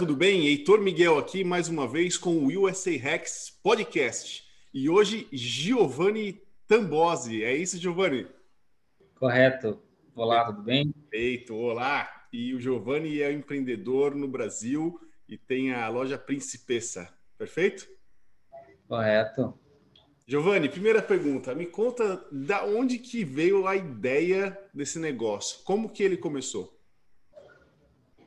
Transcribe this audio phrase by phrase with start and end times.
[0.00, 0.46] tudo bem?
[0.46, 4.48] Heitor Miguel aqui mais uma vez com o USA Rex Podcast.
[4.72, 7.44] E hoje, Giovanni Tambosi.
[7.44, 8.26] É isso, Giovanni?
[9.16, 9.78] Correto.
[10.14, 10.94] Olá, tudo bem?
[11.10, 12.10] Feito, olá.
[12.32, 17.86] E o Giovanni é empreendedor no Brasil e tem a loja Principessa, perfeito?
[18.88, 19.52] Correto.
[20.26, 25.62] Giovanni, primeira pergunta, me conta da onde que veio a ideia desse negócio?
[25.62, 26.79] Como que ele começou?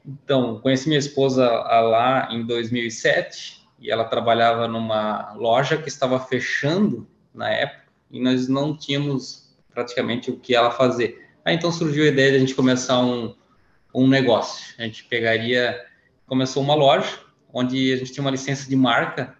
[0.06, 7.08] Então, conheci minha esposa lá em 2007 e ela trabalhava numa loja que estava fechando
[7.34, 11.28] na época e nós não tínhamos praticamente o que ela fazer.
[11.44, 13.34] Aí então surgiu a ideia de a gente começar um,
[13.94, 14.76] um negócio.
[14.78, 15.84] A gente pegaria,
[16.28, 17.20] começou uma loja
[17.52, 19.36] onde a gente tinha uma licença de marca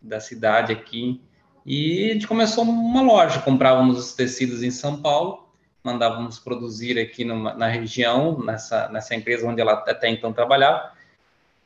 [0.00, 1.20] da cidade aqui
[1.64, 5.45] e a gente começou uma loja, comprávamos os tecidos em São Paulo
[5.86, 10.92] mandávamos produzir aqui numa, na região, nessa, nessa empresa onde ela até então trabalhava.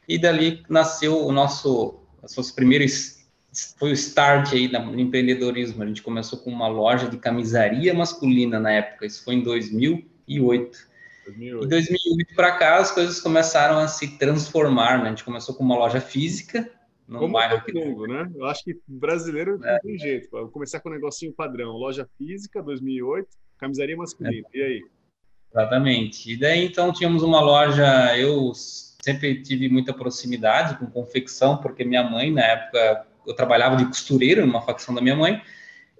[0.07, 3.25] E dali nasceu o nosso, os seus primeiros,
[3.79, 5.83] foi o start aí no empreendedorismo.
[5.83, 10.91] A gente começou com uma loja de camisaria masculina na época, isso foi em 2008.
[11.27, 11.65] 2008.
[11.65, 15.07] Em 2008 para cá, as coisas começaram a se transformar, né?
[15.07, 16.71] A gente começou com uma loja física,
[17.09, 17.73] no Como bairro aqui.
[17.73, 18.31] Mundo, né?
[18.35, 19.73] Eu acho que brasileiro é.
[19.73, 20.29] não tem jeito.
[20.31, 23.29] Vou começar com um negocinho padrão, loja física, 2008,
[23.61, 24.47] Camisaria masculina.
[24.53, 24.59] É.
[24.59, 24.83] E aí?
[25.53, 26.33] Exatamente.
[26.33, 32.03] E daí, então, tínhamos uma loja, eu sempre tive muita proximidade com confecção, porque minha
[32.03, 35.43] mãe, na época, eu trabalhava de costureira numa facção da minha mãe,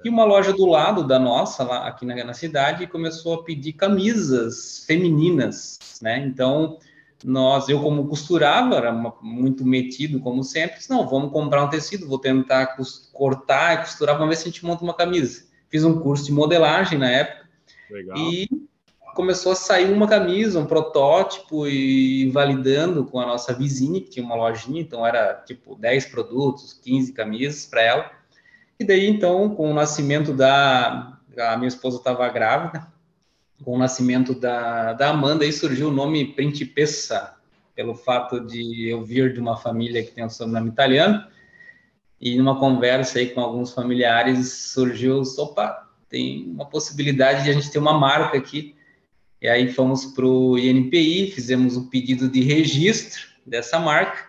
[0.03, 3.75] e uma loja do lado da nossa, lá aqui na, na cidade, começou a pedir
[3.75, 6.19] camisas femininas, né?
[6.21, 6.79] Então,
[7.23, 12.09] nós, eu como costurava, era muito metido, como sempre, disse, não, vamos comprar um tecido,
[12.09, 12.79] vou tentar
[13.13, 15.45] cortar e costurar, vamos ver se a gente monta uma camisa.
[15.69, 17.47] Fiz um curso de modelagem na época,
[17.91, 18.17] Legal.
[18.17, 18.49] E
[19.15, 24.25] começou a sair uma camisa, um protótipo e validando com a nossa vizinha, que tinha
[24.25, 28.11] uma lojinha, então era tipo 10 produtos, 15 camisas para ela.
[28.79, 31.19] E daí, então, com o nascimento da.
[31.39, 32.87] A minha esposa estava grávida,
[33.65, 37.37] com o nascimento da, da Amanda, aí surgiu o nome Principessa,
[37.75, 41.25] pelo fato de eu vir de uma família que tem o sobrenome italiano.
[42.21, 47.71] E numa conversa aí com alguns familiares surgiu, opa, tem uma possibilidade de a gente
[47.71, 48.75] ter uma marca aqui.
[49.41, 54.29] E aí fomos para o INPI, fizemos o um pedido de registro dessa marca.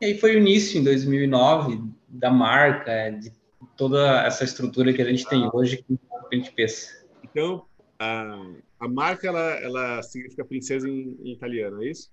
[0.00, 3.32] E aí foi o início, em 2009, da marca, de
[3.76, 7.04] toda essa estrutura que a gente tem hoje com a Principessa.
[7.24, 7.64] Então,
[7.98, 8.46] a,
[8.78, 12.10] a marca, ela, ela significa princesa em, em italiano, é isso?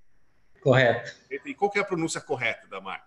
[0.62, 1.16] Correto.
[1.46, 3.06] E qual é a pronúncia correta da marca?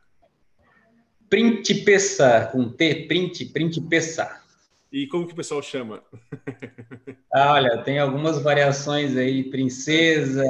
[1.31, 4.44] Principessa, com T, print, Principessa.
[4.95, 6.03] E como que o pessoal chama?
[7.37, 10.45] Ah, olha, tem algumas variações aí, princesa,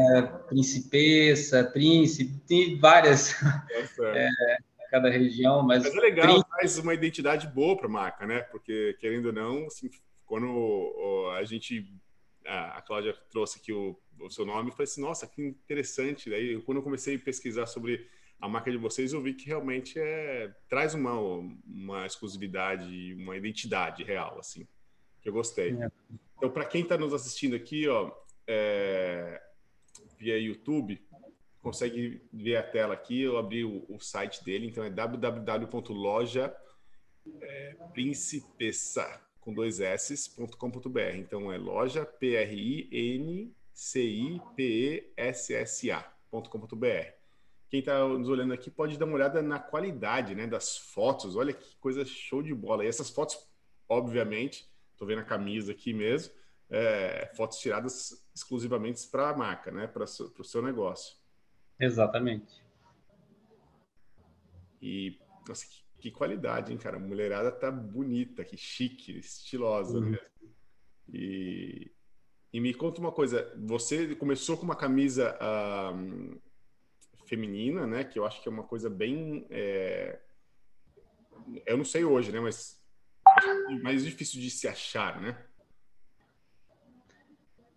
[0.50, 3.34] principessa, príncipe, tem várias
[4.14, 4.28] é,
[4.90, 5.82] cada região, mas...
[5.82, 6.50] Mas é legal, príncipe...
[6.50, 8.40] faz uma identidade boa para a marca, né?
[8.40, 9.88] Porque, querendo ou não, assim,
[10.26, 11.90] quando a gente,
[12.44, 16.28] a Cláudia trouxe aqui o, o seu nome, eu falei assim, nossa, que interessante.
[16.28, 18.06] Daí, quando eu comecei a pesquisar sobre
[18.44, 21.18] a marca de vocês, eu vi que realmente é, traz uma,
[21.66, 24.68] uma exclusividade, uma identidade real, assim,
[25.22, 25.70] que eu gostei.
[25.72, 25.90] É.
[26.36, 28.12] Então, para quem está nos assistindo aqui, ó,
[28.46, 29.40] é,
[30.18, 31.02] via YouTube,
[31.62, 36.54] consegue ver a tela aqui, eu abri o, o site dele, então é www.loja
[37.40, 41.16] é, principessa com dois s.com.br.
[41.16, 47.23] Então é loja p r i n c i p e s s a.com.br
[47.74, 51.34] quem está nos olhando aqui pode dar uma olhada na qualidade né, das fotos.
[51.34, 52.84] Olha que coisa show de bola.
[52.84, 53.36] E essas fotos,
[53.88, 56.32] obviamente, estou vendo a camisa aqui mesmo,
[56.70, 61.16] é, fotos tiradas exclusivamente para a marca, né, para o seu negócio.
[61.80, 62.62] Exatamente.
[64.80, 65.18] E,
[65.48, 66.96] nossa, que, que, qualidade, hein, cara?
[66.96, 70.10] A mulherada tá bonita, que chique, estilosa uhum.
[70.10, 70.54] mesmo.
[71.12, 71.90] E,
[72.52, 75.36] e me conta uma coisa, você começou com uma camisa
[75.92, 76.38] um,
[77.26, 78.04] feminina, né?
[78.04, 79.46] Que eu acho que é uma coisa bem.
[79.50, 80.18] É...
[81.66, 82.40] Eu não sei hoje, né?
[82.40, 82.78] Mas
[83.42, 85.36] é mais difícil de se achar, né?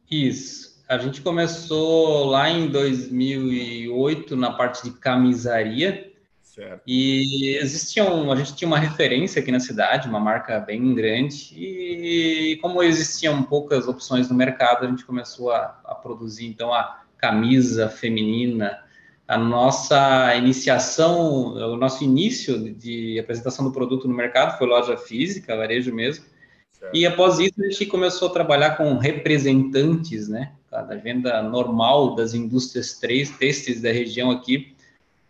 [0.09, 0.77] Isso.
[0.88, 6.13] A gente começou lá em 2008 na parte de camisaria.
[6.41, 6.81] Certo.
[6.88, 12.57] E existiam, a gente tinha uma referência aqui na cidade, uma marca bem grande, e
[12.61, 17.89] como existiam poucas opções no mercado, a gente começou a, a produzir então a camisa
[17.89, 18.81] feminina,
[19.27, 25.57] a nossa iniciação, o nosso início de apresentação do produto no mercado foi loja física,
[25.57, 26.24] varejo mesmo.
[26.71, 26.95] Certo.
[26.95, 32.33] E após isso a gente começou a trabalhar com representantes, né, da venda normal das
[32.33, 34.74] indústrias três têxteis da região aqui.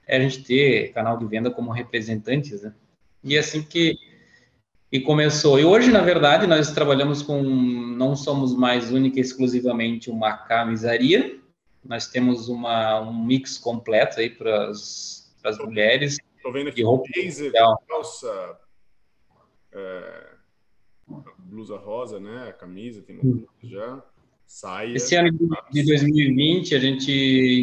[0.05, 2.73] é a gente ter canal de venda como representantes, né?
[3.23, 3.97] E é assim que
[4.91, 5.59] e começou.
[5.59, 11.37] E hoje, na verdade, nós trabalhamos com, não somos mais única e exclusivamente uma camisaria,
[11.87, 16.17] nós temos uma, um mix completo aí para as mulheres.
[16.35, 17.51] Estou vendo aqui roupa blazer,
[17.87, 18.59] calça,
[19.71, 20.27] é,
[21.37, 22.49] blusa rosa, né?
[22.49, 24.03] A camisa, tem uma blusa já.
[24.45, 24.95] Saia.
[24.95, 25.37] Esse ano
[25.71, 27.11] de 2020 a gente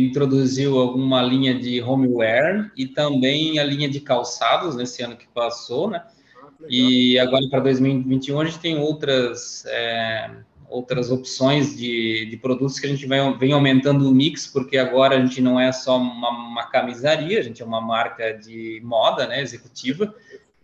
[0.06, 5.88] introduziu alguma linha de homeware e também a linha de calçados nesse ano que passou,
[5.88, 6.04] né?
[6.36, 10.30] Ah, e agora para 2021 a gente tem outras é,
[10.68, 15.16] outras opções de, de produtos que a gente vai, vem aumentando o mix, porque agora
[15.16, 19.26] a gente não é só uma, uma camisaria, a gente é uma marca de moda,
[19.26, 20.14] né, executiva.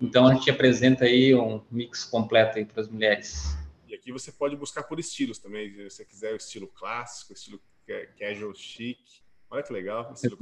[0.01, 3.57] Então a gente apresenta aí um mix completo aí para as mulheres.
[3.89, 7.37] E aqui você pode buscar por estilos também, se você quiser o estilo clássico, o
[7.37, 7.61] estilo
[8.19, 8.99] casual chic.
[9.51, 10.39] Olha que legal, estilo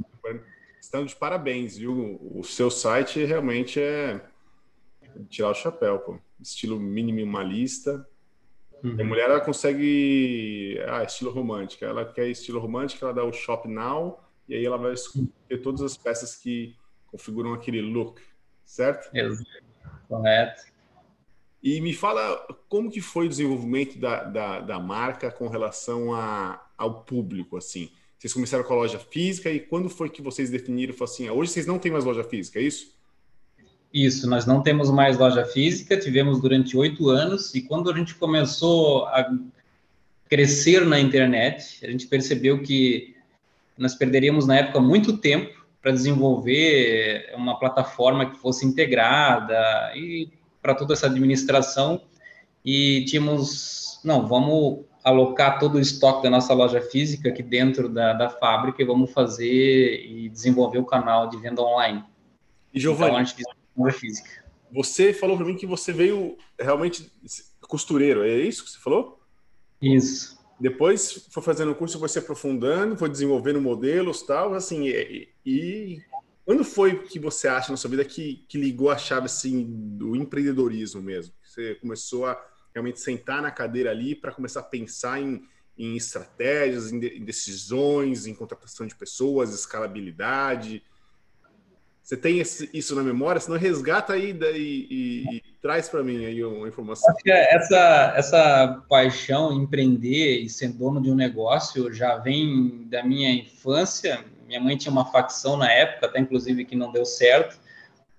[1.05, 2.19] de parabéns, viu?
[2.21, 4.21] O seu site realmente é
[5.29, 6.19] tirar o chapéu, pô.
[6.39, 8.07] Estilo minimalista.
[8.83, 8.97] Uhum.
[8.99, 11.83] A mulher ela consegue, ah, estilo romântico.
[11.83, 14.93] Ela quer estilo romântico, ela dá o shop now e aí ela vai
[15.47, 16.75] ter todas as peças que
[17.07, 18.21] configuram aquele look,
[18.65, 19.15] certo?
[19.15, 19.49] Exato.
[20.07, 20.63] Correto.
[21.61, 22.37] E me fala
[22.69, 27.91] como que foi o desenvolvimento da, da, da marca com relação a, ao público, assim.
[28.17, 31.51] Vocês começaram com a loja física e quando foi que vocês definiram, assim, ah, hoje
[31.51, 32.97] vocês não têm mais loja física, é isso?
[33.93, 38.13] Isso, nós não temos mais loja física, tivemos durante oito anos, e quando a gente
[38.15, 39.27] começou a
[40.29, 43.15] crescer na internet, a gente percebeu que
[43.75, 50.29] nós perderíamos na época muito tempo para desenvolver uma plataforma que fosse integrada e
[50.61, 52.01] para toda essa administração
[52.63, 58.13] e tínhamos, não, vamos alocar todo o estoque da nossa loja física aqui dentro da,
[58.13, 62.03] da fábrica e vamos fazer e desenvolver o canal de venda online.
[62.73, 63.53] E Giovanni, então,
[63.85, 64.29] a gente física.
[64.71, 67.11] Você falou para mim que você veio realmente
[67.61, 69.19] costureiro, é isso que você falou?
[69.81, 70.37] Isso.
[70.59, 76.01] Depois foi fazendo o curso, foi se aprofundando, foi desenvolvendo modelos tal, assim, e, e
[76.49, 80.15] quando foi que você acha na sua vida que, que ligou a chave assim do
[80.15, 81.31] empreendedorismo mesmo?
[81.43, 82.43] Você começou a
[82.73, 85.43] realmente sentar na cadeira ali para começar a pensar em,
[85.77, 90.83] em estratégias, em, de, em, decisões, em contratação de pessoas, escalabilidade.
[92.09, 93.39] Você tem esse, isso na memória?
[93.39, 97.13] Se não, resgata aí e, e, e traz para mim aí uma informação.
[97.21, 103.03] Que essa, essa paixão em empreender e ser dono de um negócio já vem da
[103.03, 104.25] minha infância.
[104.47, 107.59] Minha mãe tinha uma facção na época, até inclusive que não deu certo.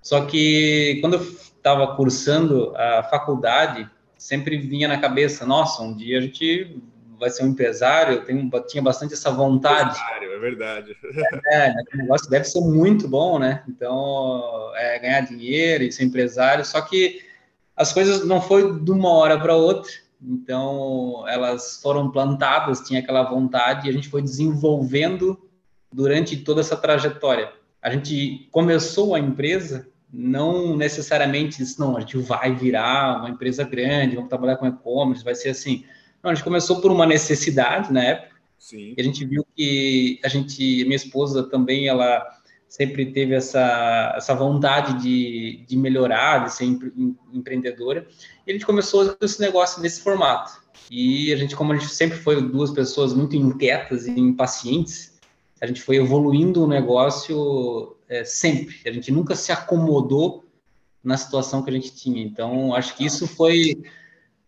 [0.00, 6.18] Só que quando eu estava cursando a faculdade, sempre vinha na cabeça, nossa, um dia
[6.18, 6.80] a gente
[7.20, 9.98] vai ser um empresário, eu tenho, tinha bastante essa vontade.
[10.20, 10.96] É verdade.
[11.52, 13.62] É, né, o negócio deve ser muito bom, né?
[13.68, 17.20] Então, é, ganhar dinheiro e ser empresário, só que
[17.76, 19.90] as coisas não foi de uma hora para outra,
[20.22, 25.38] então elas foram plantadas, tinha aquela vontade e a gente foi desenvolvendo
[25.92, 27.52] durante toda essa trajetória.
[27.82, 33.62] A gente começou a empresa não necessariamente disse, não, a gente vai virar uma empresa
[33.64, 35.84] grande, vamos trabalhar com e-commerce, vai ser assim.
[36.22, 38.36] Não, a gente começou por uma necessidade na época.
[38.58, 38.94] Sim.
[38.96, 42.26] E a gente viu que a gente, minha esposa também, ela
[42.68, 46.66] sempre teve essa, essa vontade de, de melhorar, de ser
[47.32, 48.06] empreendedora.
[48.46, 50.52] E a gente começou esse negócio nesse formato.
[50.90, 55.18] E a gente, como a gente sempre foi duas pessoas muito inquietas e impacientes,
[55.60, 58.76] a gente foi evoluindo o negócio é, sempre.
[58.86, 60.44] A gente nunca se acomodou
[61.02, 62.22] na situação que a gente tinha.
[62.22, 63.82] Então, acho que isso foi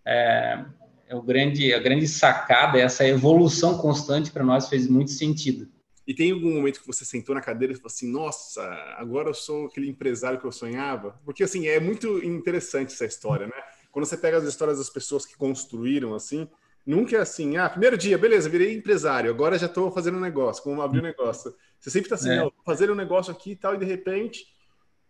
[0.05, 0.65] é,
[1.13, 5.69] é o grande, a grande sacada, essa evolução constante para nós fez muito sentido.
[6.07, 8.63] E tem algum momento que você sentou na cadeira e falou assim: Nossa,
[8.97, 11.21] agora eu sou aquele empresário que eu sonhava?
[11.25, 13.63] Porque, assim, é muito interessante essa história, né?
[13.91, 16.49] Quando você pega as histórias das pessoas que construíram, assim,
[16.85, 20.63] nunca é assim: Ah, primeiro dia, beleza, virei empresário, agora já estou fazendo um negócio,
[20.63, 21.55] como abrir um negócio.
[21.79, 22.51] Você sempre está assim: é.
[22.65, 24.47] fazer um negócio aqui e tal, e de repente,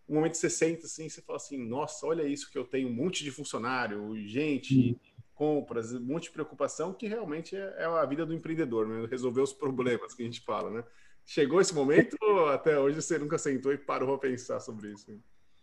[0.08, 2.88] um momento que você senta assim, você fala assim: Nossa, olha isso que eu tenho,
[2.88, 4.90] um monte de funcionário, gente.
[4.90, 5.11] Hum
[5.42, 9.08] compras, um monte de preocupação que realmente é, é a vida do empreendedor, né?
[9.10, 10.84] resolver os problemas que a gente fala, né?
[11.26, 15.06] Chegou esse momento ou até hoje você nunca sentou e parou para pensar sobre isso?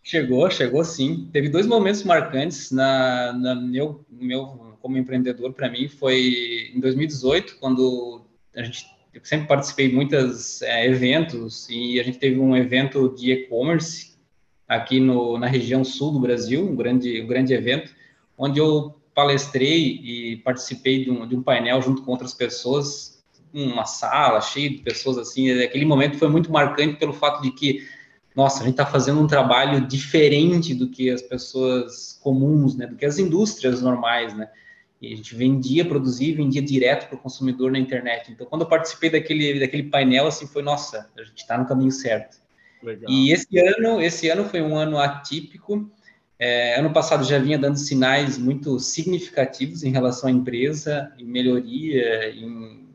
[0.04, 1.30] Chegou, chegou sim.
[1.32, 7.56] Teve dois momentos marcantes na, na meu, meu como empreendedor para mim foi em 2018
[7.58, 12.56] quando a gente eu sempre participei de muitos é, eventos e a gente teve um
[12.56, 14.18] evento de e-commerce
[14.68, 17.92] aqui no, na região sul do Brasil, um grande, um grande evento,
[18.38, 23.20] onde eu palestrei e participei de um, de um painel junto com outras pessoas
[23.54, 25.52] uma sala cheia de pessoas assim.
[25.62, 27.84] Aquele momento foi muito marcante pelo fato de que,
[28.36, 32.86] nossa, a gente está fazendo um trabalho diferente do que as pessoas comuns, né?
[32.86, 34.50] Do que as indústrias normais, né?
[35.02, 38.32] E a gente vendia, produzia, vendia direto para o consumidor na internet.
[38.32, 41.92] Então, quando eu participei daquele, daquele painel, assim, foi, nossa, a gente está no caminho
[41.92, 42.38] certo.
[42.84, 43.10] Legal.
[43.10, 45.90] E esse ano, esse ano foi um ano atípico.
[46.40, 52.30] É, ano passado já vinha dando sinais muito significativos em relação à empresa, em melhoria,
[52.30, 52.88] em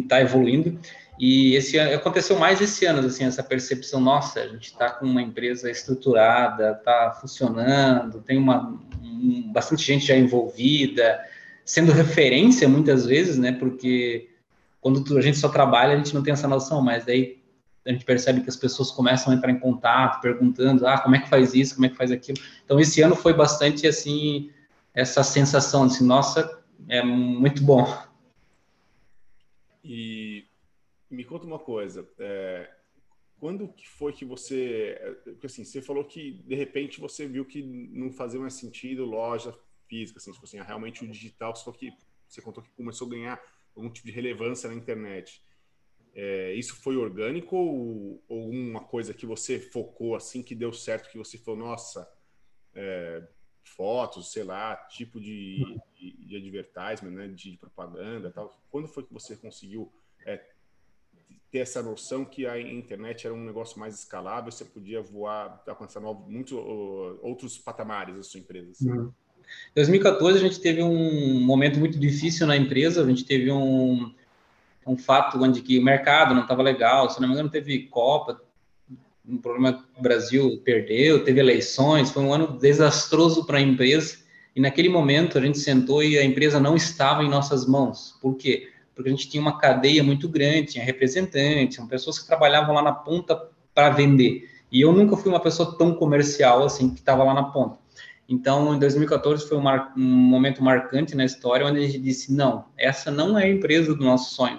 [0.00, 0.78] está evoluindo.
[1.18, 5.06] E esse ano, aconteceu mais esse ano, assim, essa percepção, nossa, a gente está com
[5.06, 11.18] uma empresa estruturada, está funcionando, tem uma, um, bastante gente já envolvida,
[11.64, 14.28] sendo referência muitas vezes, né, porque
[14.80, 17.38] quando a gente só trabalha, a gente não tem essa noção, mas daí
[17.86, 21.20] a gente percebe que as pessoas começam a entrar em contato, perguntando, ah, como é
[21.20, 22.38] que faz isso, como é que faz aquilo.
[22.64, 24.50] Então, esse ano foi bastante, assim,
[24.92, 27.86] essa sensação, assim, nossa, é muito bom.
[29.84, 30.44] E
[31.08, 32.68] me conta uma coisa, é,
[33.38, 34.98] quando que foi que você,
[35.44, 40.18] assim, você falou que de repente você viu que não fazia mais sentido loja física,
[40.18, 41.92] assim, tipo assim, realmente o digital, só que
[42.26, 43.40] você contou que começou a ganhar
[43.76, 45.40] algum tipo de relevância na internet.
[46.18, 51.10] É, isso foi orgânico ou, ou, uma coisa que você focou assim que deu certo,
[51.10, 52.10] que você falou, nossa,
[52.74, 53.22] é,
[53.62, 55.62] fotos, sei lá, tipo de,
[55.94, 58.50] de, de advertisement, né, de, de propaganda, tal.
[58.70, 59.92] Quando foi que você conseguiu
[60.24, 60.42] é,
[61.50, 66.00] ter essa noção que a internet era um negócio mais escalável, você podia voar, alcançar
[66.00, 66.52] muitos
[67.20, 68.70] outros patamares da sua empresa?
[68.70, 68.90] Assim.
[68.90, 69.12] Uhum.
[69.74, 74.14] 2014 a gente teve um momento muito difícil na empresa, a gente teve um,
[74.86, 78.40] um fato onde que o mercado não estava legal, se não me engano teve Copa,
[79.28, 84.18] um problema o Brasil perdeu, teve eleições, foi um ano desastroso para a empresa,
[84.54, 88.16] e naquele momento a gente sentou e a empresa não estava em nossas mãos.
[88.22, 88.68] Por quê?
[88.96, 92.80] porque a gente tinha uma cadeia muito grande, tinha representantes, são pessoas que trabalhavam lá
[92.80, 93.38] na ponta
[93.74, 94.50] para vender.
[94.72, 97.78] E eu nunca fui uma pessoa tão comercial assim que estava lá na ponta.
[98.26, 102.32] Então, em 2014 foi um, mar, um, momento marcante na história onde a gente disse
[102.32, 104.58] não, essa não é a empresa do nosso sonho.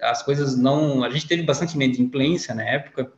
[0.00, 3.12] As coisas não, a gente teve bastante inadimplência na época.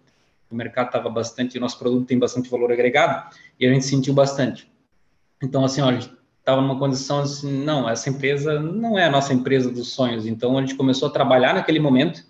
[0.50, 4.12] O mercado estava bastante, o nosso produto tem bastante valor agregado e a gente sentiu
[4.12, 4.70] bastante.
[5.42, 9.10] Então, assim, ó, a gente estava numa condição assim, não, essa empresa não é a
[9.10, 10.26] nossa empresa dos sonhos.
[10.26, 12.24] Então a gente começou a trabalhar naquele momento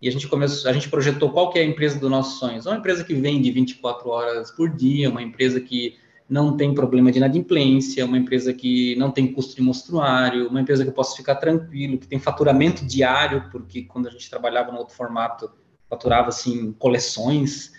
[0.00, 2.66] e a gente começou, a gente projetou qual que é a empresa dos nossos sonhos.
[2.66, 5.96] Uma empresa que vende 24 horas por dia, uma empresa que
[6.28, 10.82] não tem problema de inadimplência, uma empresa que não tem custo de mostruário, uma empresa
[10.82, 14.78] que eu posso ficar tranquilo, que tem faturamento diário, porque quando a gente trabalhava no
[14.78, 15.50] outro formato,
[15.88, 17.72] faturava assim coleções.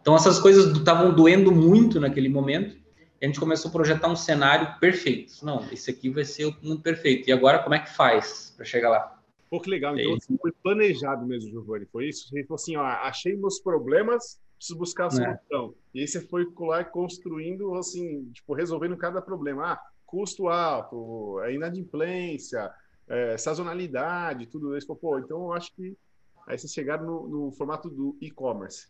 [0.00, 2.80] Então essas coisas estavam doendo muito naquele momento
[3.22, 5.44] a gente começou a projetar um cenário perfeito.
[5.44, 7.28] Não, esse aqui vai ser o mundo perfeito.
[7.28, 9.20] E agora, como é que faz para chegar lá?
[9.50, 9.98] Pô, que legal.
[9.98, 11.86] Então, assim, foi planejado mesmo, Giovanni.
[11.92, 12.28] Foi isso?
[12.28, 15.10] Você falou assim, ó, achei meus problemas, preciso buscar a é.
[15.10, 15.74] solução.
[15.74, 15.98] É.
[15.98, 19.72] E aí você foi lá construindo, assim, tipo, resolvendo cada problema.
[19.72, 22.70] Ah, custo alto, é inadimplência,
[23.08, 24.94] é, sazonalidade, tudo isso.
[24.94, 25.96] Pô, então eu acho que
[26.46, 28.88] aí vocês chegaram no, no formato do e-commerce.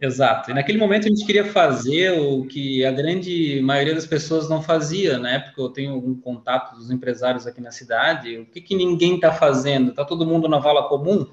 [0.00, 0.50] Exato.
[0.50, 4.60] E naquele momento a gente queria fazer o que a grande maioria das pessoas não
[4.60, 5.18] fazia.
[5.18, 8.38] Na época eu tenho algum contato dos empresários aqui na cidade.
[8.38, 9.90] O que, que ninguém está fazendo?
[9.90, 11.26] Está todo mundo na vala comum?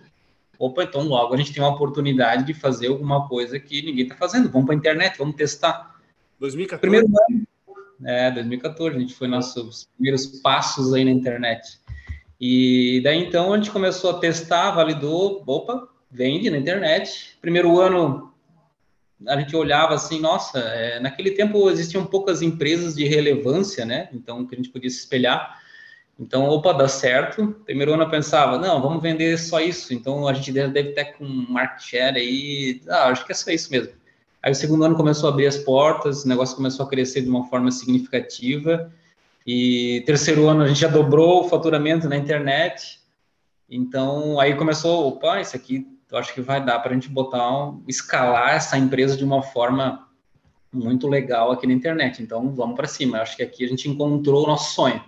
[0.62, 4.16] Opa, então logo a gente tem uma oportunidade de fazer alguma coisa que ninguém está
[4.16, 4.48] fazendo.
[4.48, 6.00] Vamos para a internet, vamos testar.
[6.40, 6.80] 2014?
[6.80, 7.48] Primeiro ano.
[8.06, 8.96] É, 2014.
[8.96, 11.80] A gente foi nossos primeiros passos aí na internet.
[12.40, 15.44] E daí então a gente começou a testar, validou.
[15.48, 17.36] Opa, vende na internet.
[17.42, 18.32] Primeiro ano
[19.28, 24.10] a gente olhava assim, nossa, é, naquele tempo existiam poucas empresas de relevância, né?
[24.14, 25.60] Então, que a gente podia se espelhar.
[26.20, 27.56] Então, opa, dá certo.
[27.66, 29.94] Primeiro ano eu pensava, não, vamos vender só isso.
[29.94, 32.82] Então, a gente deve ter com market share aí.
[32.88, 33.94] Ah, acho que é só isso mesmo.
[34.44, 37.30] Aí, o segundo ano começou a abrir as portas, o negócio começou a crescer de
[37.30, 38.92] uma forma significativa.
[39.46, 43.00] E terceiro ano a gente já dobrou o faturamento na internet.
[43.70, 47.50] Então, aí começou, opa, isso aqui eu acho que vai dar para a gente botar
[47.50, 50.08] um, escalar essa empresa de uma forma
[50.72, 52.22] muito legal aqui na internet.
[52.22, 53.18] Então vamos para cima.
[53.18, 55.02] Eu acho que aqui a gente encontrou o nosso sonho.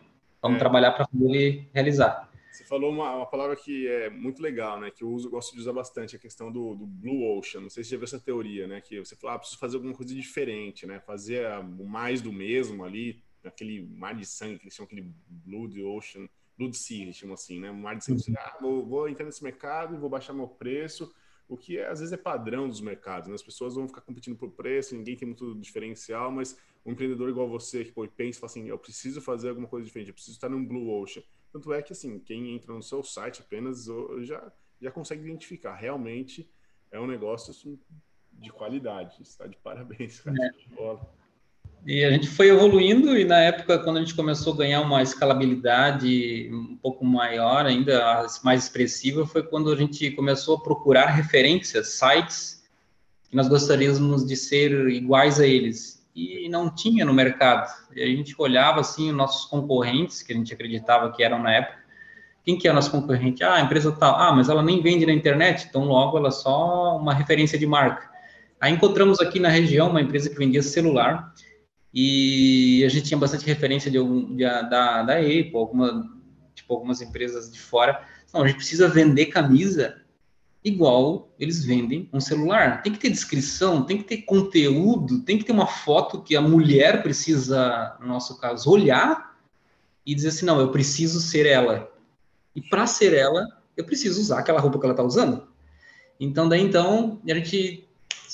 [0.43, 0.59] Vamos é.
[0.59, 2.29] trabalhar para ele realizar.
[2.51, 4.91] Você falou uma, uma, palavra que é muito legal, né?
[4.91, 7.61] Que eu uso, gosto de usar bastante, a questão do, do Blue Ocean.
[7.61, 8.79] Não sei se você já viu essa teoria, né?
[8.79, 10.99] Que você fala, ah, preciso fazer alguma coisa diferente, né?
[10.99, 11.47] Fazer
[11.79, 16.27] o mais do mesmo ali, aquele mar de sangue, que eles chamam aquele Blood Ocean
[16.57, 17.71] Blood Sea, eles chamam assim, né?
[17.71, 18.23] Mar de sangue.
[18.27, 18.35] Uhum.
[18.37, 21.11] Ah, vou, vou, entrar nesse mercado e vou baixar meu preço,
[21.47, 23.35] o que é, às vezes é padrão dos mercados, né?
[23.35, 27.47] As pessoas vão ficar competindo por preço, ninguém tem muito diferencial, mas um empreendedor igual
[27.47, 30.49] você, que pô, pensa fala assim, eu preciso fazer alguma coisa diferente, eu preciso estar
[30.49, 31.23] num Blue Ocean.
[31.51, 33.85] Tanto é que, assim, quem entra no seu site apenas
[34.21, 35.75] já, já consegue identificar.
[35.75, 36.49] Realmente
[36.91, 37.79] é um negócio assim,
[38.31, 39.21] de qualidade.
[39.21, 40.35] Está de parabéns, cara.
[40.43, 41.23] É.
[41.85, 45.01] E a gente foi evoluindo e na época quando a gente começou a ganhar uma
[45.01, 51.89] escalabilidade um pouco maior, ainda mais expressiva, foi quando a gente começou a procurar referências,
[51.89, 52.63] sites
[53.29, 57.67] que nós gostaríamos de ser iguais a eles e não tinha no mercado.
[57.95, 61.51] E a gente olhava assim os nossos concorrentes que a gente acreditava que eram na
[61.51, 61.83] época.
[62.43, 63.43] Quem que é o nosso concorrente?
[63.43, 64.15] Ah, a empresa tal.
[64.15, 67.65] Ah, mas ela nem vende na internet, então logo ela é só uma referência de
[67.65, 68.11] marca.
[68.59, 71.33] Aí encontramos aqui na região uma empresa que vendia celular
[71.93, 76.09] e a gente tinha bastante referência de, algum, de da, da Apple, alguma,
[76.53, 78.03] tipo, algumas empresas de fora.
[78.33, 80.02] Não, a gente precisa vender camisa
[80.63, 82.81] igual eles vendem um celular.
[82.81, 86.41] Tem que ter descrição, tem que ter conteúdo, tem que ter uma foto que a
[86.41, 89.37] mulher precisa, no nosso caso, olhar
[90.05, 91.91] e dizer assim: não, eu preciso ser ela.
[92.55, 95.47] E para ser ela, eu preciso usar aquela roupa que ela está usando.
[96.19, 97.87] Então, daí então, a gente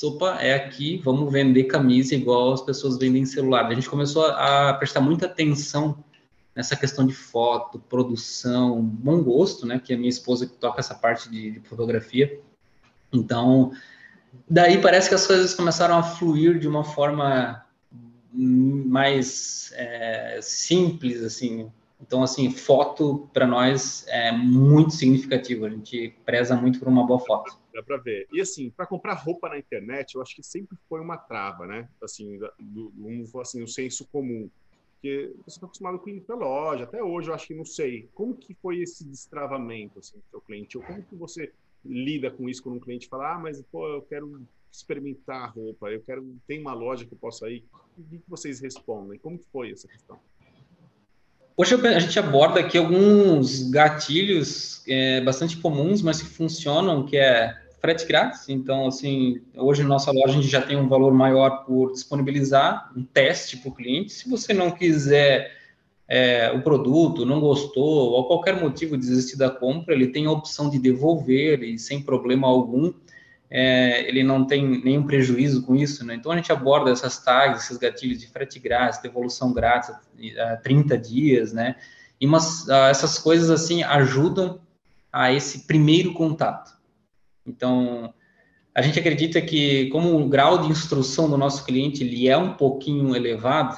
[0.04, 3.66] opa, é aqui, vamos vender camisa igual as pessoas vendem celular.
[3.66, 6.04] A gente começou a prestar muita atenção
[6.56, 9.80] nessa questão de foto, produção, bom gosto, né?
[9.80, 12.40] Que é minha esposa que toca essa parte de, de fotografia.
[13.12, 13.72] Então,
[14.50, 17.66] daí parece que as coisas começaram a fluir de uma forma
[18.32, 21.72] mais é, simples, assim.
[22.02, 25.66] Então, assim, foto para nós é muito significativo.
[25.66, 28.28] A gente preza muito por uma boa foto dá para ver.
[28.32, 31.88] E assim, para comprar roupa na internet, eu acho que sempre foi uma trava, né?
[32.04, 34.50] Assim, do, do assim, o senso comum.
[35.00, 38.10] Porque você está acostumado com ir para loja, até hoje eu acho que não sei.
[38.14, 40.78] Como que foi esse destravamento assim, do seu cliente?
[40.78, 41.54] Ou como que você
[41.86, 45.90] lida com isso quando um cliente fala, ah, mas pô, eu quero experimentar a roupa,
[45.90, 47.64] eu quero, tem uma loja que eu possa ir.
[47.98, 49.18] O que vocês respondem?
[49.20, 50.20] Como que foi essa questão?
[51.56, 57.69] Hoje a gente aborda aqui alguns gatilhos é, bastante comuns, mas que funcionam, que é
[57.80, 58.50] frete grátis.
[58.50, 63.04] Então, assim, hoje nossa loja a gente já tem um valor maior por disponibilizar um
[63.04, 64.12] teste para o cliente.
[64.12, 65.52] Se você não quiser
[66.08, 70.70] é, o produto, não gostou, ou qualquer motivo desistir da compra, ele tem a opção
[70.70, 72.92] de devolver e sem problema algum.
[73.52, 76.16] É, ele não tem nenhum prejuízo com isso, né?
[76.16, 79.96] Então a gente aborda essas tags, esses gatilhos de frete grátis, devolução grátis
[80.40, 81.76] a 30 dias, né?
[82.22, 84.60] E umas, essas coisas assim ajudam
[85.12, 86.79] a esse primeiro contato.
[87.50, 88.14] Então,
[88.74, 92.54] a gente acredita que, como o grau de instrução do nosso cliente ele é um
[92.54, 93.78] pouquinho elevado,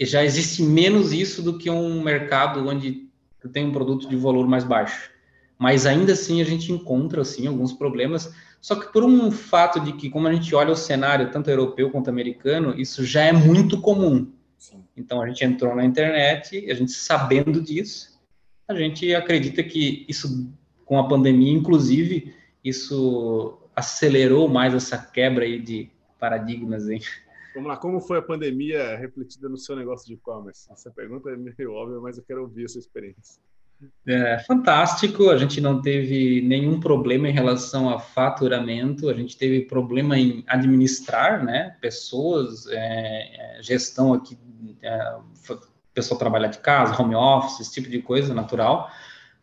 [0.00, 3.08] já existe menos isso do que um mercado onde
[3.52, 5.10] tem um produto de valor mais baixo.
[5.58, 9.92] Mas ainda assim a gente encontra assim alguns problemas, só que por um fato de
[9.92, 13.80] que como a gente olha o cenário tanto europeu quanto americano, isso já é muito
[13.80, 14.30] comum.
[14.56, 14.84] Sim.
[14.96, 18.20] Então a gente entrou na internet, a gente sabendo disso,
[18.68, 20.52] a gente acredita que isso
[20.84, 27.00] com a pandemia inclusive isso acelerou mais essa quebra aí de paradigmas, hein?
[27.54, 30.70] Vamos lá, como foi a pandemia refletida no seu negócio de e-commerce?
[30.70, 33.40] Essa pergunta é meio óbvia, mas eu quero ouvir a sua experiência.
[34.06, 39.62] É, fantástico, a gente não teve nenhum problema em relação a faturamento, a gente teve
[39.66, 44.36] problema em administrar, né, pessoas, é, é gestão aqui,
[44.82, 45.18] é,
[45.94, 48.90] pessoa trabalhar de casa, home office, esse tipo de coisa natural,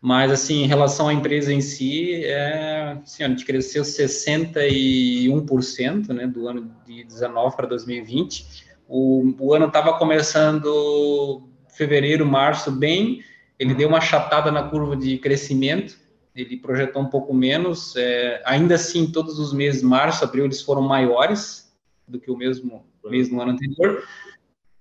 [0.06, 6.28] mas, assim, em relação à empresa em si, é, assim, a gente cresceu 61% né,
[6.28, 8.46] do ano de 19 para 2020.
[8.88, 13.24] O, o ano estava começando fevereiro, março bem,
[13.58, 15.98] ele deu uma chatada na curva de crescimento,
[16.36, 17.96] ele projetou um pouco menos.
[17.96, 21.76] É, ainda assim, todos os meses, março, abril, eles foram maiores
[22.08, 24.04] do que o mesmo mês no ano anterior.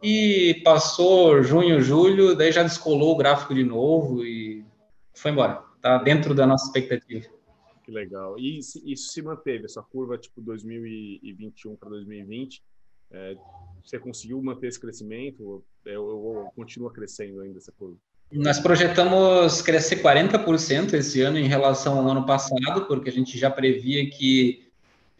[0.02, 4.62] E passou junho, julho, daí já descolou o gráfico de novo e
[5.14, 5.62] foi embora.
[5.80, 7.26] Tá dentro da nossa expectativa.
[7.84, 8.38] Que legal.
[8.38, 12.62] E isso se manteve, essa curva tipo 2021 para 2020?
[13.10, 13.36] É,
[13.84, 17.96] você conseguiu manter esse crescimento é, ou, ou continua crescendo ainda essa curva?
[18.32, 23.50] Nós projetamos crescer 40% esse ano em relação ao ano passado, porque a gente já
[23.50, 24.66] previa que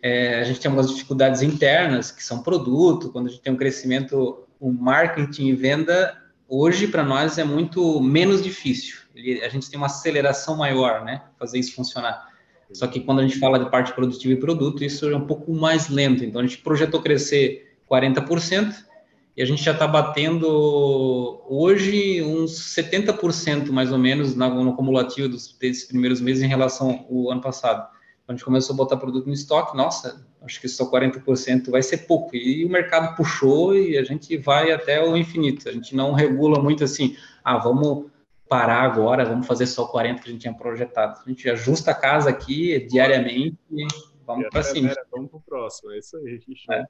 [0.03, 3.57] é, a gente tem algumas dificuldades internas, que são produto, quando a gente tem um
[3.57, 9.71] crescimento, o marketing e venda, hoje para nós é muito menos difícil ele, a gente
[9.71, 11.23] tem uma aceleração maior, né?
[11.39, 12.29] Fazer isso funcionar.
[12.73, 15.53] Só que quando a gente fala de parte produtiva e produto, isso é um pouco
[15.53, 16.25] mais lento.
[16.25, 18.75] Então a gente projetou crescer 40%
[19.37, 25.57] e a gente já está batendo hoje uns 70% mais ou menos no acumulativo dos,
[25.59, 27.89] desses primeiros meses em relação ao ano passado.
[28.25, 31.83] Quando a gente começou a botar produto no estoque, nossa, acho que só 40% vai
[31.83, 32.35] ser pouco.
[32.35, 35.69] E o mercado puxou e a gente vai até o infinito.
[35.69, 38.07] A gente não regula muito assim, ah, vamos
[38.49, 41.21] parar agora, vamos fazer só 40 que a gente tinha projetado.
[41.25, 43.87] A gente ajusta a casa aqui diariamente e
[44.27, 44.91] vamos para cima.
[44.91, 46.41] Era, vamos para o próximo, é isso aí.
[46.71, 46.85] É.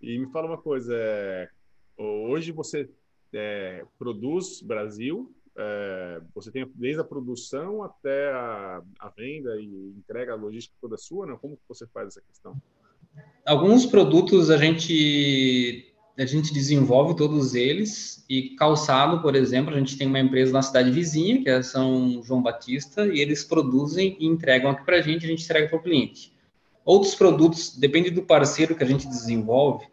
[0.00, 1.48] E me fala uma coisa, é,
[1.96, 2.88] hoje você
[3.32, 10.32] é, produz Brasil, é, você tem desde a produção até a, a, venda e entrega,
[10.32, 11.36] a logística toda sua, né?
[11.40, 12.56] Como que você faz essa questão?
[13.44, 15.87] Alguns produtos a gente
[16.18, 20.62] a gente desenvolve todos eles e calçado, por exemplo, a gente tem uma empresa na
[20.62, 25.00] cidade vizinha, que é São João Batista, e eles produzem e entregam aqui para a
[25.00, 26.32] gente, a gente entrega para o cliente.
[26.84, 29.86] Outros produtos, depende do parceiro que a gente desenvolve,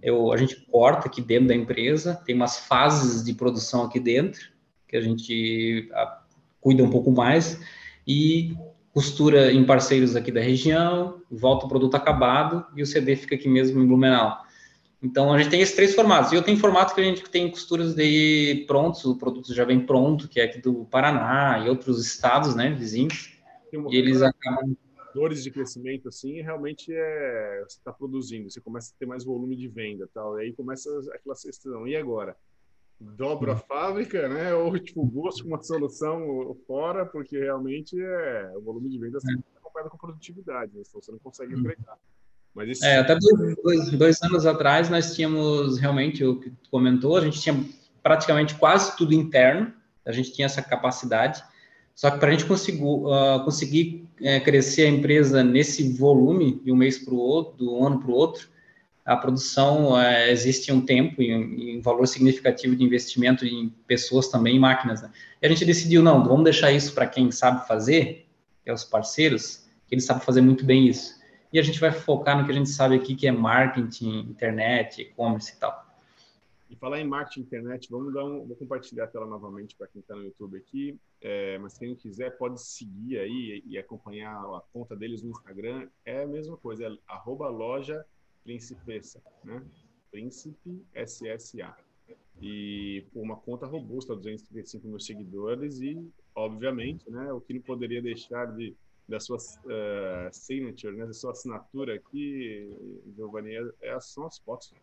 [0.00, 4.40] eu, a gente corta aqui dentro da empresa, tem umas fases de produção aqui dentro,
[4.86, 6.22] que a gente a,
[6.60, 7.60] cuida um pouco mais,
[8.06, 8.54] e
[8.92, 13.48] costura em parceiros aqui da região, volta o produto acabado e o CD fica aqui
[13.48, 14.45] mesmo em Blumenau.
[15.02, 16.32] Então, a gente tem esses três formatos.
[16.32, 19.84] E eu tenho formato que a gente tem costuras de prontos, o produto já vem
[19.84, 23.38] pronto, que é aqui do Paraná e outros estados, né, vizinhos.
[23.90, 24.76] E eles acabam...
[25.14, 27.64] Dores de crescimento, assim, realmente é...
[27.66, 30.38] Você está produzindo, você começa a ter mais volume de venda tal.
[30.38, 31.86] E aí começa aquela questão.
[31.86, 32.36] E agora?
[32.98, 34.54] Dobra a fábrica, né?
[34.54, 38.52] Ou, tipo, busca uma solução fora, porque realmente é...
[38.56, 40.82] o volume de venda sempre é acompanhado com produtividade, né?
[40.86, 41.98] Então você não consegue entregar.
[42.56, 42.84] Mas isso...
[42.86, 43.14] É, até
[43.62, 47.62] dois, dois, anos atrás nós tínhamos realmente o que tu comentou, a gente tinha
[48.02, 49.70] praticamente quase tudo interno,
[50.06, 51.44] a gente tinha essa capacidade,
[51.94, 56.72] só que para a gente conseguir, uh, conseguir é, crescer a empresa nesse volume de
[56.72, 58.48] um mês para o outro, do ano para o outro,
[59.04, 63.68] a produção é, existe um tempo e um, e um, valor significativo de investimento em
[63.86, 65.02] pessoas também, em máquinas.
[65.02, 65.10] Né?
[65.40, 68.26] E a gente decidiu, não, vamos deixar isso para quem sabe fazer,
[68.64, 71.15] que é os parceiros, que eles sabem fazer muito bem isso
[71.56, 75.00] e a gente vai focar no que a gente sabe aqui, que é marketing, internet,
[75.00, 75.86] e-commerce e tal.
[76.68, 80.00] E falar em marketing internet, vamos dar um, vou compartilhar a tela novamente para quem
[80.00, 84.94] está no YouTube aqui, é, mas quem quiser pode seguir aí e acompanhar a conta
[84.94, 88.04] deles no Instagram, é a mesma coisa, é arroba loja
[88.44, 89.60] Principessa, né?
[90.10, 91.74] Príncipe SSA.
[92.40, 98.44] E uma conta robusta, 235 mil seguidores e, obviamente, né, o que não poderia deixar
[98.54, 98.76] de
[99.08, 102.68] da sua uh, signature, né, da sua assinatura aqui,
[103.14, 104.74] Giovanni, é, é, são as fotos,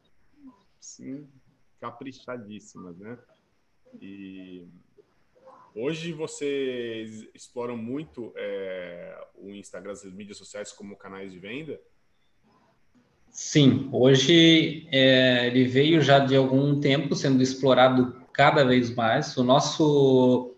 [0.79, 1.27] sim,
[1.79, 3.17] caprichadíssimas, né?
[4.01, 4.65] E
[5.75, 11.79] hoje vocês exploram muito é, o Instagram, as mídias sociais como canais de venda?
[13.29, 19.35] Sim, hoje é, ele veio já de algum tempo sendo explorado cada vez mais.
[19.37, 20.52] O nosso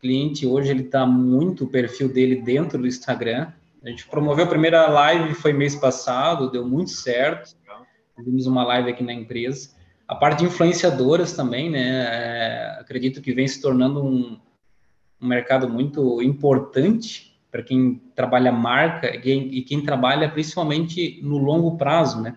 [0.00, 3.52] cliente hoje ele está muito o perfil dele dentro do Instagram.
[3.82, 7.56] A gente promoveu a primeira live foi mês passado, deu muito certo.
[8.16, 9.70] Fizemos uma live aqui na empresa.
[10.06, 12.04] A parte de influenciadoras também, né?
[12.10, 14.38] É, acredito que vem se tornando um,
[15.20, 21.38] um mercado muito importante para quem trabalha marca e quem, e quem trabalha principalmente no
[21.38, 22.36] longo prazo, né?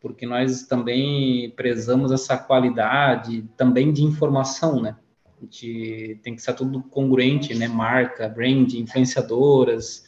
[0.00, 4.96] Porque nós também prezamos essa qualidade também de informação, né?
[5.40, 7.66] A gente tem que ser tudo congruente, né?
[7.66, 10.06] Marca, brand, influenciadoras.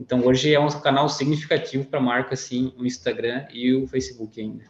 [0.00, 4.64] Então, hoje é um canal significativo para marca, sim, o Instagram e o Facebook ainda.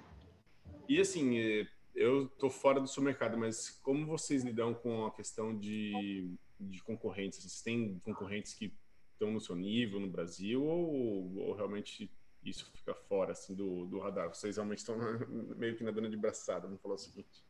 [0.89, 5.13] E assim, é, eu estou fora do seu mercado, mas como vocês lidam com a
[5.13, 7.39] questão de, de concorrentes?
[7.39, 8.73] Vocês têm concorrentes que
[9.13, 12.11] estão no seu nível no Brasil ou, ou realmente
[12.43, 14.29] isso fica fora assim do, do radar?
[14.29, 14.97] Vocês realmente estão
[15.57, 17.45] meio que nadando de braçada, vamos falar o seguinte.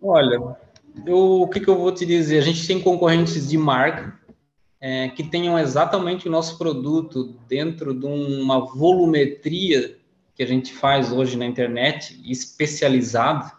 [0.00, 0.56] Olha,
[1.06, 2.38] eu, o que, que, eu vou te dizer?
[2.38, 4.18] A gente tem concorrentes de marca
[4.80, 9.96] é, que tenham exatamente o nosso produto dentro de uma volumetria
[10.34, 13.50] que a gente faz hoje na internet, especializado.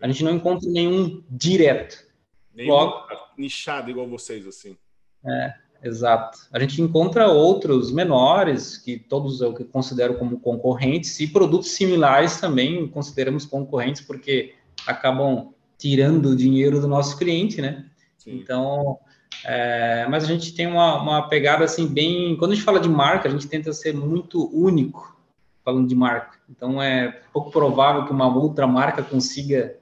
[0.00, 2.06] A gente não encontra nenhum direto.
[2.54, 3.06] Nenhum Logo,
[3.36, 4.76] nichado igual vocês, assim.
[5.24, 6.38] É, exato.
[6.52, 12.86] A gente encontra outros menores, que todos eu considero como concorrentes, e produtos similares também
[12.88, 14.54] consideramos concorrentes, porque
[14.86, 17.90] acabam tirando o dinheiro do nosso cliente, né?
[18.16, 18.36] Sim.
[18.36, 19.00] Então,
[19.44, 22.36] é, mas a gente tem uma, uma pegada assim bem.
[22.36, 25.20] Quando a gente fala de marca, a gente tenta ser muito único
[25.64, 26.38] falando de marca.
[26.48, 29.76] Então é pouco provável que uma outra marca consiga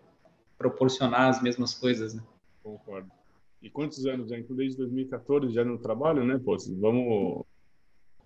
[0.57, 2.23] proporcionar as mesmas coisas, né?
[2.63, 3.11] Concordo.
[3.61, 4.39] E quantos anos já?
[4.39, 6.41] Então, desde 2014 já no trabalho, né?
[6.43, 7.45] Pô, vamos.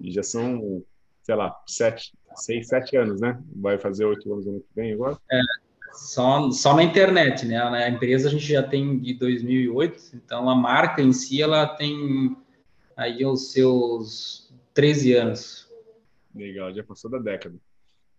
[0.00, 0.84] Já são,
[1.24, 3.42] sei lá, sete, seis, sete anos, né?
[3.56, 5.18] Vai fazer oito anos ano que vem agora?
[5.28, 5.40] É,
[5.94, 7.58] só, só na internet, né?
[7.58, 12.36] A empresa a gente já tem de 2008, então a marca em si ela tem
[12.96, 15.68] aí os seus 13 anos.
[16.34, 17.54] Legal, já passou da década.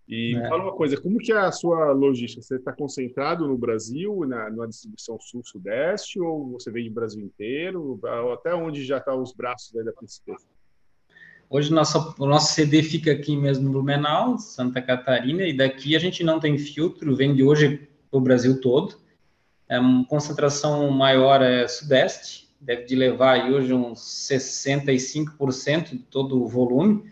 [0.07, 0.47] E é.
[0.47, 2.41] fala uma coisa, como que é a sua logística?
[2.41, 7.99] Você está concentrado no Brasil, na, na distribuição sul-sudeste, ou você vem do Brasil inteiro?
[8.31, 10.45] Até onde já estão tá os braços da Principessa?
[11.47, 11.75] Hoje o
[12.25, 16.57] nosso CD fica aqui mesmo no Blumenau, Santa Catarina, e daqui a gente não tem
[16.57, 18.95] filtro, vem de hoje para o Brasil todo.
[19.69, 26.47] É uma concentração maior é sudeste, deve de levar hoje uns 65% de todo o
[26.47, 27.11] volume.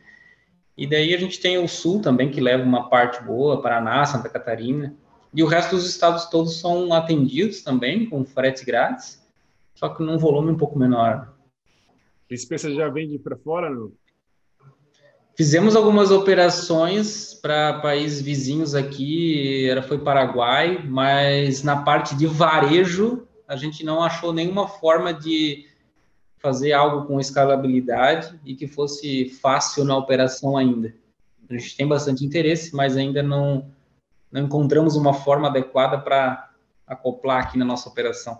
[0.75, 4.29] E daí a gente tem o sul também, que leva uma parte boa, Paraná, Santa
[4.29, 4.95] Catarina.
[5.31, 9.23] E o resto dos estados todos são atendidos também, com frete grátis,
[9.75, 11.35] só que num volume um pouco menor.
[12.27, 13.91] Dispensa já vende para fora, não?
[15.35, 23.27] Fizemos algumas operações para países vizinhos aqui, era foi Paraguai, mas na parte de varejo
[23.47, 25.67] a gente não achou nenhuma forma de
[26.37, 30.93] fazer algo com escalabilidade e que fosse fácil na operação ainda.
[31.49, 33.71] A gente tem bastante interesse, mas ainda não,
[34.31, 36.51] não encontramos uma forma adequada para
[36.85, 38.39] acoplar aqui na nossa operação.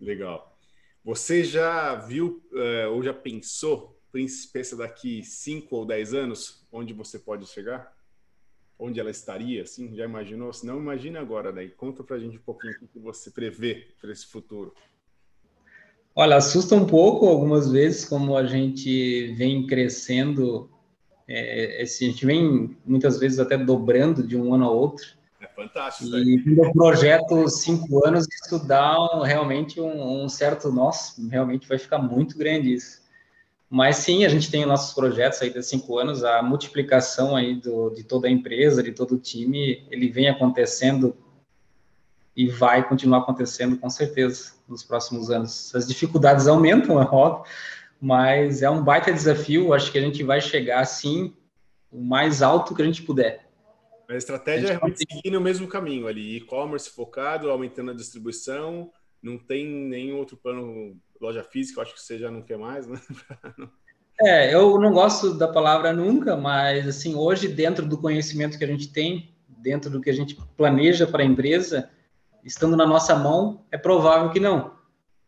[0.00, 0.56] Legal.
[1.04, 7.18] Você já viu uh, ou já pensou Principessa daqui 5 ou 10 anos, onde você
[7.18, 7.92] pode chegar?
[8.78, 9.92] Onde ela estaria, assim?
[9.92, 10.52] Já imaginou?
[10.52, 11.68] Se não, imagina agora, daí.
[11.68, 14.72] Conta pra gente um pouquinho o que você prevê para esse futuro.
[16.14, 20.70] Olha, assusta um pouco algumas vezes como a gente vem crescendo,
[21.26, 25.04] é, esse, a gente vem muitas vezes até dobrando de um ano a outro.
[25.40, 26.16] É fantástico.
[26.16, 31.78] E no projeto cinco anos, isso dá um, realmente um, um certo, nossa, realmente vai
[31.78, 33.02] ficar muito grande isso.
[33.68, 37.90] Mas sim, a gente tem nossos projetos aí de cinco anos, a multiplicação aí do,
[37.90, 41.16] de toda a empresa, de todo o time, ele vem acontecendo
[42.36, 45.74] e vai continuar acontecendo com certeza nos próximos anos.
[45.74, 47.44] As dificuldades aumentam, é óbvio,
[48.00, 49.72] mas é um baita desafio.
[49.72, 51.34] Acho que a gente vai chegar assim
[51.90, 53.44] o mais alto que a gente puder.
[54.08, 58.90] A estratégia a é realmente seguir no mesmo caminho ali, e-commerce focado, aumentando a distribuição,
[59.24, 62.86] não tem nenhum outro plano loja física, eu acho que você já não quer mais,
[62.86, 63.00] né?
[64.20, 68.68] é, eu não gosto da palavra nunca, mas assim, hoje, dentro do conhecimento que a
[68.68, 71.90] gente tem, dentro do que a gente planeja para a empresa,
[72.44, 74.74] estando na nossa mão, é provável que não.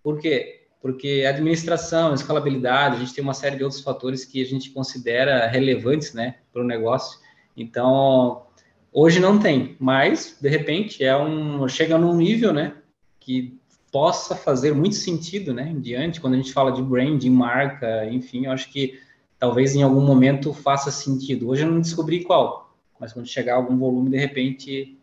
[0.02, 0.66] Por quê?
[0.82, 5.46] Porque administração, escalabilidade, a gente tem uma série de outros fatores que a gente considera
[5.46, 7.18] relevantes, né, para o negócio.
[7.56, 8.46] Então,
[8.92, 12.74] hoje não tem, mas de repente é um chega num nível, né,
[13.18, 13.58] que
[13.96, 18.44] possa fazer muito sentido, né, em diante, quando a gente fala de branding, marca, enfim,
[18.44, 19.00] eu acho que
[19.38, 21.48] talvez em algum momento faça sentido.
[21.48, 24.98] Hoje eu não descobri qual, mas quando chegar algum volume, de repente,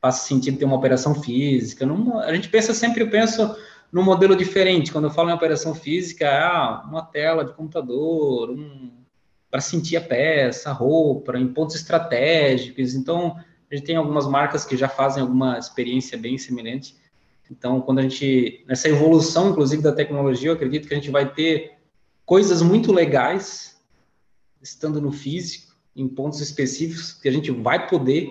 [0.00, 1.84] faça sentido ter uma operação física.
[1.84, 3.54] Não, a gente pensa sempre, eu penso
[3.92, 4.90] num modelo diferente.
[4.90, 8.92] Quando eu falo em operação física, ah, uma tela de computador, um,
[9.50, 12.94] para sentir a peça, a roupa, em pontos estratégicos.
[12.94, 13.36] Então,
[13.70, 17.01] a gente tem algumas marcas que já fazem alguma experiência bem semelhante.
[17.52, 21.30] Então, quando a gente, nessa evolução, inclusive, da tecnologia, eu acredito que a gente vai
[21.30, 21.76] ter
[22.24, 23.78] coisas muito legais
[24.62, 28.30] estando no físico, em pontos específicos, que a gente vai poder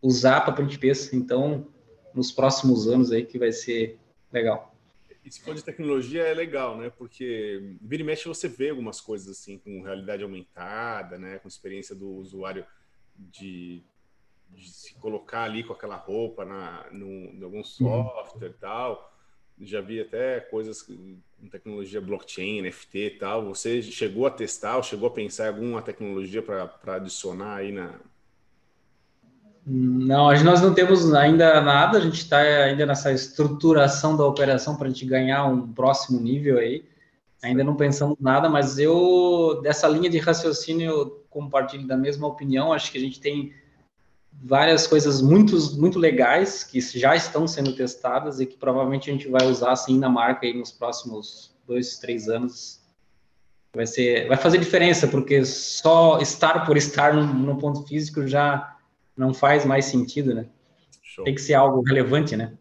[0.00, 1.14] usar para a Principessa.
[1.14, 1.66] Então,
[2.14, 3.98] nos próximos anos aí, que vai ser
[4.32, 4.74] legal.
[5.22, 6.88] E se for de tecnologia, é legal, né?
[6.88, 11.38] Porque vira e mexe você vê algumas coisas assim, com realidade aumentada, né?
[11.40, 12.64] Com experiência do usuário
[13.14, 13.82] de
[14.54, 17.64] de se colocar ali com aquela roupa na, no, em algum uhum.
[17.64, 19.12] software e tal.
[19.60, 21.18] Já vi até coisas com
[21.50, 23.44] tecnologia blockchain, NFT e tal.
[23.46, 27.94] Você chegou a testar ou chegou a pensar em alguma tecnologia para adicionar aí na.
[29.66, 34.86] Não, nós não temos ainda nada, a gente está ainda nessa estruturação da operação para
[34.86, 36.84] a gente ganhar um próximo nível aí.
[37.42, 42.72] Ainda não pensamos nada, mas eu, dessa linha de raciocínio, eu compartilho da mesma opinião.
[42.72, 43.52] Acho que a gente tem
[44.42, 49.28] várias coisas muito, muito legais que já estão sendo testadas e que provavelmente a gente
[49.28, 52.80] vai usar assim na marca aí nos próximos dois, três anos.
[53.72, 58.76] Vai ser, vai fazer diferença porque só estar por estar no, no ponto físico já
[59.16, 60.48] não faz mais sentido, né?
[61.02, 61.24] Show.
[61.24, 62.56] Tem que ser algo relevante, né?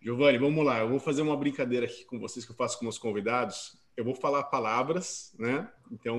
[0.00, 0.80] Giovanni, vamos lá.
[0.80, 4.04] Eu vou fazer uma brincadeira aqui com vocês que eu faço com meus convidados eu
[4.04, 5.68] vou falar palavras, né?
[5.90, 6.18] Então,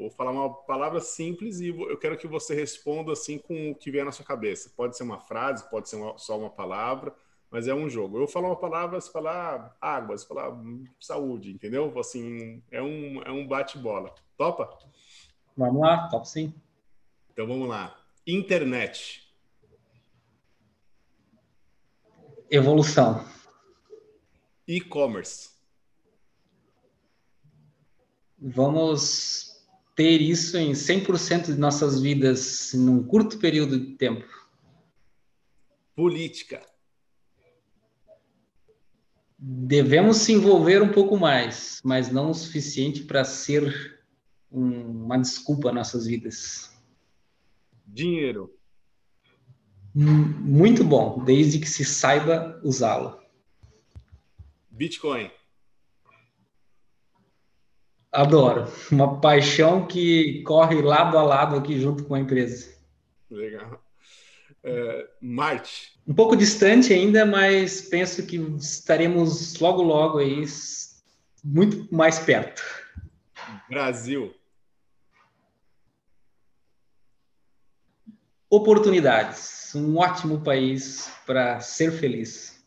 [0.00, 3.90] vou falar uma palavra simples e eu quero que você responda assim com o que
[3.90, 4.72] vier na sua cabeça.
[4.74, 7.14] Pode ser uma frase, pode ser uma, só uma palavra,
[7.50, 8.16] mas é um jogo.
[8.16, 10.56] Eu vou falar uma palavra, você falar água, você falar
[10.98, 11.92] saúde, entendeu?
[11.98, 14.14] Assim, é um, é um bate-bola.
[14.38, 14.78] Topa?
[15.54, 16.54] Vamos lá, top sim.
[17.30, 17.98] Então vamos lá.
[18.26, 19.30] Internet.
[22.50, 23.26] Evolução.
[24.66, 25.51] E-commerce
[28.42, 34.26] vamos ter isso em 100% de nossas vidas num curto período de tempo?
[35.94, 36.60] Política.
[39.38, 44.00] Devemos se envolver um pouco mais, mas não o suficiente para ser
[44.50, 46.76] um, uma desculpa às nossas vidas.
[47.86, 48.52] Dinheiro.
[49.94, 53.20] Muito bom, desde que se saiba usá-lo.
[54.70, 55.30] Bitcoin.
[58.12, 58.70] Adoro.
[58.90, 62.70] Uma paixão que corre lado a lado aqui junto com a empresa.
[63.30, 63.82] Legal.
[64.62, 65.98] É, Marte.
[66.06, 70.44] Um pouco distante ainda, mas penso que estaremos logo, logo aí
[71.42, 72.62] muito mais perto.
[73.70, 74.34] Brasil.
[78.50, 79.74] Oportunidades.
[79.74, 82.62] Um ótimo país para ser feliz.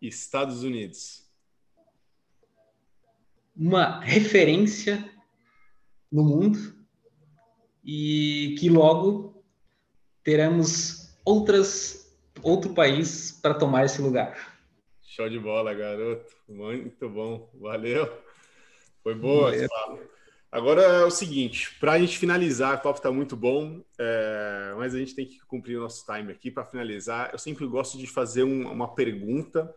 [0.00, 1.25] Estados Unidos
[3.56, 5.08] uma referência
[6.10, 6.58] no mundo
[7.84, 9.42] e que logo
[10.22, 12.06] teremos outras
[12.42, 14.56] outro país para tomar esse lugar.
[15.02, 16.30] Show de bola, garoto.
[16.48, 17.50] Muito bom.
[17.54, 18.12] Valeu.
[19.02, 19.50] Foi boa.
[19.50, 19.68] Valeu.
[20.52, 24.94] Agora é o seguinte, para a gente finalizar, o top está muito bom, é, mas
[24.94, 26.50] a gente tem que cumprir o nosso time aqui.
[26.50, 29.74] Para finalizar, eu sempre gosto de fazer um, uma pergunta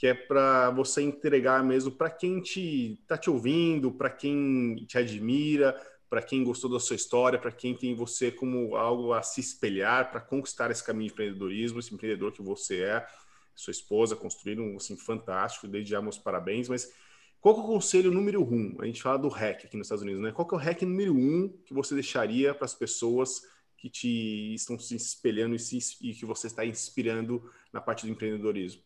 [0.00, 4.96] que é para você entregar mesmo para quem te está te ouvindo, para quem te
[4.96, 9.42] admira, para quem gostou da sua história, para quem tem você como algo a se
[9.42, 13.06] espelhar, para conquistar esse caminho de empreendedorismo, esse empreendedor que você é,
[13.54, 16.90] sua esposa construíram assim fantástico, desde já meus parabéns, mas
[17.38, 18.78] qual é o conselho número um?
[18.80, 20.32] A gente fala do REC aqui nos Estados Unidos, né?
[20.32, 23.42] Qual é o REC número um que você deixaria para as pessoas
[23.76, 28.12] que te estão se espelhando e, se, e que você está inspirando na parte do
[28.12, 28.82] empreendedorismo?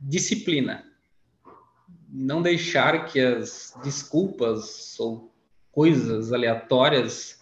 [0.00, 0.84] Disciplina.
[2.08, 5.32] Não deixar que as desculpas ou
[5.70, 7.38] coisas aleatórias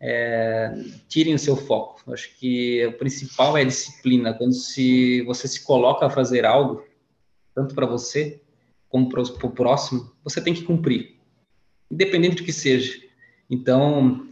[0.00, 0.72] é,
[1.08, 2.12] tirem o seu foco.
[2.12, 4.34] Acho que o principal é a disciplina.
[4.34, 6.84] Quando se, você se coloca a fazer algo,
[7.54, 8.40] tanto para você
[8.88, 11.16] como para o próximo, você tem que cumprir,
[11.90, 13.00] independente do que seja.
[13.48, 14.28] Então,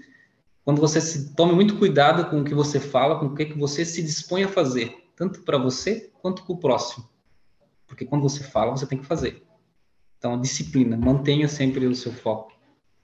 [0.64, 3.58] quando você se tome muito cuidado com o que você fala, com o que, que
[3.58, 7.08] você se dispõe a fazer, tanto para você quanto para o próximo.
[7.88, 9.42] Porque quando você fala, você tem que fazer.
[10.18, 12.52] Então, disciplina, mantenha sempre o seu foco.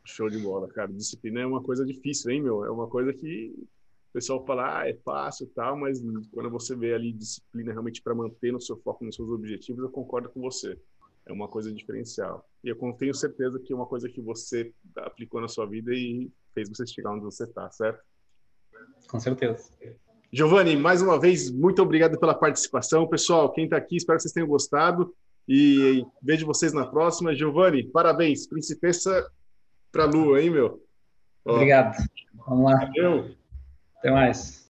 [0.04, 0.92] Show de bola, cara.
[0.92, 2.64] Disciplina é uma coisa difícil, hein, meu?
[2.64, 6.00] É uma coisa que o pessoal fala, ah, é fácil e tal, mas
[6.32, 9.90] quando você vê ali disciplina realmente para manter no seu foco, nos seus objetivos, eu
[9.90, 10.78] concordo com você.
[11.26, 12.46] É uma coisa diferencial.
[12.62, 16.30] E eu tenho certeza que é uma coisa que você aplicou na sua vida e
[16.52, 18.02] fez você chegar onde você está, certo?
[19.08, 19.70] Com certeza.
[20.34, 23.06] Giovanni, mais uma vez, muito obrigado pela participação.
[23.06, 25.14] Pessoal, quem está aqui, espero que vocês tenham gostado
[25.48, 27.32] e vejo vocês na próxima.
[27.36, 29.30] Giovanni, parabéns, princesa
[29.92, 30.82] para a lua, hein, meu?
[31.44, 31.96] Obrigado.
[32.48, 32.80] Vamos lá.
[32.80, 33.30] Valeu.
[33.98, 34.60] Até mais.